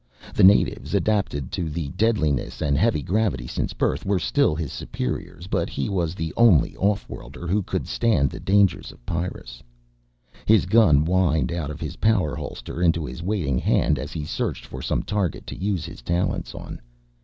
[0.33, 5.45] The natives, adapted to the deadliness and heavy gravity since birth, were still his superiors,
[5.45, 9.61] but he was the only off worlder who could stand the dangers of Pyrrus.
[10.47, 14.65] His gun whined out of his power holster into his waiting hand as he searched
[14.65, 16.81] for some target to use his talents on.